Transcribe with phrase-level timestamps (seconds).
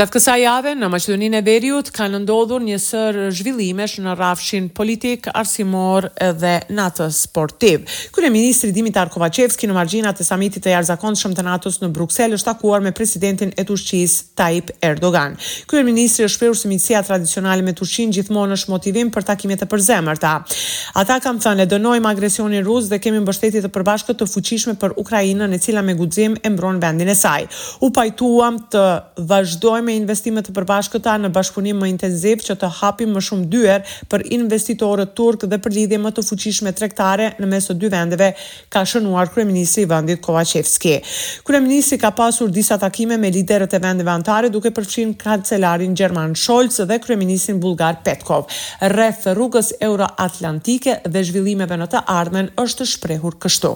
[0.00, 5.26] Gjatë kësa jave, në Macedonin e Veriut, ka nëndodhur një sër zhvillimesh në rafshin politik,
[5.36, 6.06] arsimor
[6.40, 7.82] dhe natës sportiv.
[8.16, 12.40] Kërë Ministri Dimitar Kovacevski në marginat e samitit e jarëzakon shumë të natës në Bruxelles
[12.40, 15.34] është takuar me presidentin e Turqis, Tayyip Erdogan.
[15.68, 19.68] Kërë Ministri është shpërur së mitësia tradicionale me Turqin gjithmonë është motivim për takimet e
[19.74, 20.32] përzemërta.
[21.04, 24.96] Ata kam thënë, e dënojmë agresionin rus dhe kemi mbështetit të përbashkët të fuqishme për
[25.04, 27.50] Ukrajinën e cila me guzim e mbron vendin e saj.
[27.84, 28.88] U pajtuam të
[29.28, 33.86] vazhdojmë me investime të përbashkëta në bashkëpunim më intensiv që të hapim më shumë dyer
[34.12, 38.28] për investitorët turk dhe për lidhje më të fuqishme tregtare në mes të dy vendeve,
[38.72, 40.94] ka shënuar kryeministri i vendit Kovacevski.
[41.48, 46.78] Kryeministri ka pasur disa takime me liderët e vendeve anëtare duke përfshin kancelarin gjerman Scholz
[46.90, 48.46] dhe kryeministin bullgar Petkov.
[48.94, 53.74] Rreth rrugës Euroatlantike dhe zhvillimeve në të ardhmen është shprehur kështu.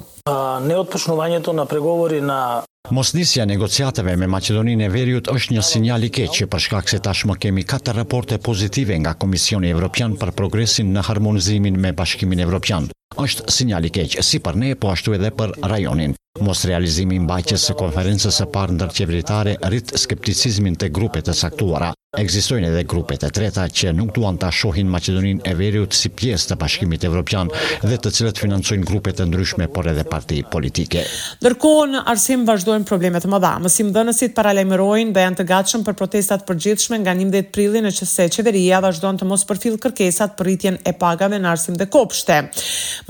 [0.70, 2.42] Neotpushnuvanjeto na pregovori na
[2.90, 7.36] Mosnisja negociateve me Macedonin e Veriut është një sinjal i keq që përshkak se tashmë
[7.40, 12.90] kemi 4 raporte pozitive nga Komisioni Evropian për progresin në harmonizimin me Bashkimin Evropian.
[13.24, 16.12] Është sinjal i keq si për ne, po ashtu edhe për rajonin.
[16.44, 21.94] Mos realizimi i mbajtjes së konferencës së parë ndërqeveritare rrit skepticizmin te grupet e saktuara.
[22.14, 26.52] Ekzistojnë edhe grupet e treta që nuk duan ta shohin Maqedoninë e Veriut si pjesë
[26.52, 27.48] të Bashkimit Evropian
[27.82, 31.02] dhe të cilët financojnë grupet e ndryshme por edhe parti politike.
[31.42, 33.50] Ndërkohë në arsim vazhdojnë problemet të mëdha.
[33.64, 39.18] Mësimdhënësit paralajmërojnë dhe janë të gatshëm për protestat përgjithshme nga 11 prilli nëse qeveria vazhdon
[39.20, 42.38] të mos përfil kërkesat për rritjen e pagave në arsim dhe kopshte.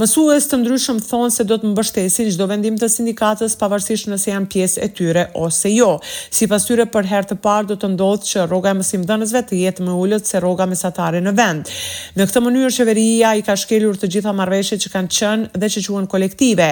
[0.00, 4.50] Mësues të ndryshëm thonë se do të mbështesin çdo vendim të sindikatës pavarësisht nëse janë
[4.55, 5.92] pjesë e tyre ose jo.
[6.34, 9.84] Sipas tyre për herë të parë do të ndodhë që rroga e simdhënësve të jetë
[9.87, 11.70] më ullët se roga mesatare në vend.
[12.19, 15.83] Në këtë mënyrë, qeveria i ka shkelur të gjitha marveshe që kanë qënë dhe që
[15.87, 16.69] quen kolektive.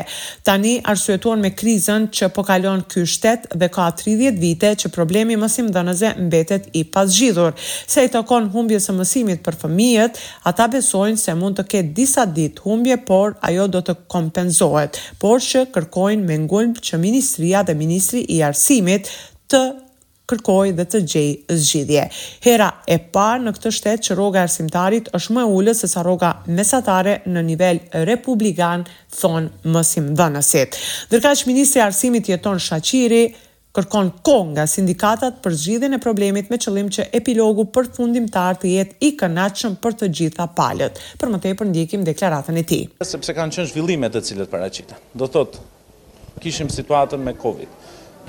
[0.46, 5.50] Tani arsuetuan me krizën që pokalon ky shtetë dhe ka 30 vite që problemi më
[5.56, 7.56] simdhënëse mbetet i pas gjithur.
[7.90, 12.26] Se i tokon humbje së mësimit për fëmijet, ata besojnë se mund të ketë disa
[12.28, 17.74] dit humbje, por ajo do të kompenzohet, por që kërkojnë me ngullë që Ministria dhe
[17.78, 19.08] Ministri i Arsimit
[19.52, 19.62] të
[20.32, 22.04] kërkoj dhe të gjej zgjidhje.
[22.46, 25.88] Hera e parë në këtë shtet që rroga e arsimtarit është më e ulët se
[25.92, 28.84] sa rroga mesatare në nivel republikan
[29.18, 30.78] thonë mësim dhe nësit.
[31.12, 33.26] Dërka që Ministri Arsimit jeton Shachiri,
[33.72, 38.98] kërkon kohë nga sindikatat për zgjidhjen e problemit me qëllim që epilogu për të jetë
[39.08, 41.00] i kënaqshëm për të gjitha palët.
[41.20, 42.80] Për më tepër ndjekim deklaratën e ti.
[43.00, 44.96] Sepse kanë qënë zhvillimet e cilët paraqiten.
[45.16, 45.56] Do thotë,
[46.44, 47.72] kishim situatën me Covid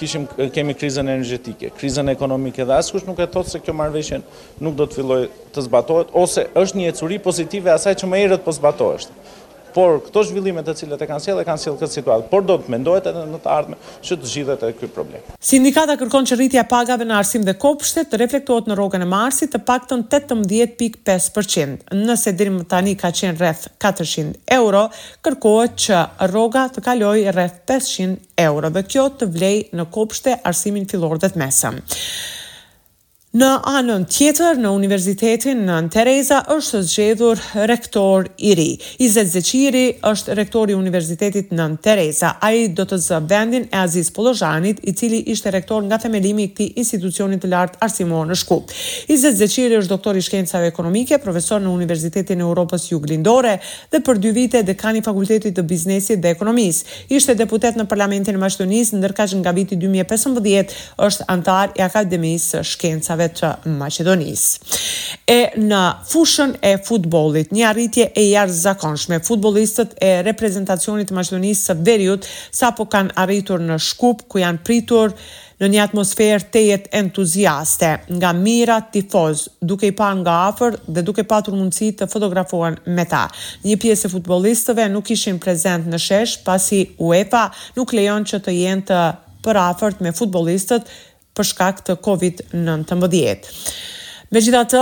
[0.04, 4.24] kishim, kemi krizën energetike, krizën ekonomike dhe askush nuk e thotë se kjo marveshjen
[4.66, 5.22] nuk do të filloj
[5.56, 9.23] të zbatojt, ose është një e curi pozitive asaj që më erët po zbatojtë
[9.76, 12.74] por këto zhvillime të cilët e kanë sjellë kanë sjellë këtë situatë, por do të
[12.74, 15.24] mendohet edhe në të ardhmen që të zgjidhet edhe ky problem.
[15.44, 19.10] Sindikata kërkon që rritja e pagave në arsim dhe kopshte të reflektohet në rrogën e
[19.12, 21.90] marsit të paktën 18.5%.
[21.98, 24.86] Nëse deri më tani ka qenë rreth 400 euro,
[25.26, 30.88] kërkohet që rroga të kalojë rreth 500 euro dhe kjo të vlej në kopshte arsimin
[30.92, 31.82] fillor dhe të mesëm.
[33.34, 37.40] Në anën tjetër në Universitetin në Nën Tereza është zgjedhur
[37.72, 38.66] rektor i ri.
[39.02, 42.36] Izet Zeçiri është rektor i Universitetit në Nën Tereza.
[42.46, 46.52] Ai do të zë vendin e Aziz Pollozhanit, i cili ishte rektor nga themelimi i
[46.52, 48.70] këtij institucioni të lartë arsimor në Shkup.
[49.18, 53.56] Izet Zeçiri është doktor i shkencave ekonomike, profesor në Universitetin e Europës Juglindore
[53.90, 56.86] dhe për dy vite dekan i Fakultetit të Biznesit dhe Ekonomisë.
[57.10, 60.78] Ishte deputet në Parlamentin e Maqedonisë që nga viti 2015
[61.10, 64.74] është antar i Akademisë së Shkencave kombëtarëve të Maqedonisë.
[65.28, 69.22] E në fushën e futbollit, një arritje e jashtëzakonshme.
[69.24, 75.14] Futbollistët e reprezentacionit të Maqedonisë së Veriut sapo kanë arritur në Shkup ku janë pritur
[75.64, 81.04] në një atmosferë të jetë entuziaste nga mira tifoz, duke i pa nga afer dhe
[81.06, 83.28] duke patur mundësi të fotografohen me ta.
[83.64, 87.46] Një piesë e futbolistëve nuk ishin prezent në shesh, pasi UEFA
[87.78, 89.02] nuk lejon që të jenë të
[89.44, 90.90] për afert me futbolistët
[91.38, 93.54] për shkak të COVID-19.
[94.34, 94.80] Me gjitha të,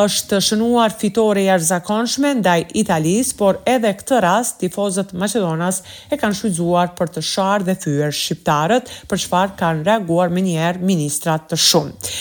[0.00, 5.82] është shënuar fitore jarë zakonshme ndaj Italis, por edhe këtë rast, tifozët Macedonas
[6.12, 10.84] e kanë shuizuar për të sharë dhe fyer shqiptarët, për çfarë kanë reaguar me njerë
[10.92, 12.14] ministrat të shumë.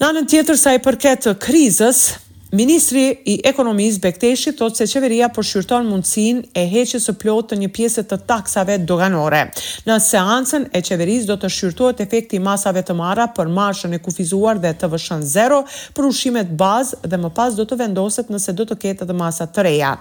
[0.00, 2.06] Në anën tjetër sa i përket të krizës,
[2.52, 7.56] Ministri i Ekonomisë Bekteshi thotë se qeveria po shqyrton mundësinë e heqjes së plotë të
[7.62, 9.40] një pjese të taksave doganore.
[9.88, 14.02] Në seancën e qeverisë do të shqyrtohet efekti i masave të marra për marshën e
[14.04, 15.62] kufizuar dhe të vëshën zero
[15.96, 19.48] për ushqimet bazë dhe më pas do të vendoset nëse do të ketë edhe masa
[19.48, 19.94] të reja.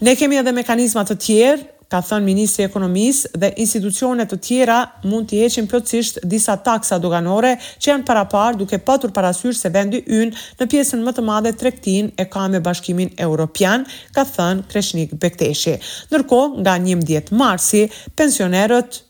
[0.00, 4.78] Ne kemi edhe mekanizma të tjerë ka thënë Ministri i Ekonomisë dhe institucione të tjera
[5.04, 7.52] mund të heqin plotësisht disa taksa doganore
[7.82, 12.08] që janë para duke patur parasysh se vendi ynë në pjesën më të madhe tregtin
[12.16, 13.84] e ka me Bashkimin Evropian,
[14.16, 15.76] ka thënë Kreshnik Bekteshi.
[16.08, 17.84] Ndërkohë, nga 11 marsi,
[18.16, 19.02] pensionerët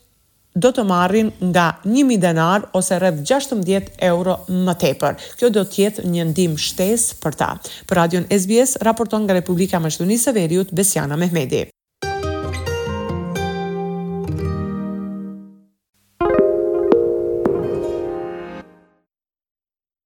[0.55, 5.15] do të marrin nga 1000 denar ose rreth 16 euro më tepër.
[5.39, 7.51] Kjo do të jetë një ndihmë shtesë për ta.
[7.89, 11.72] Për Radio SBS raporton nga Republika e Maqedonisë së Veriut Besiana Mehmeti.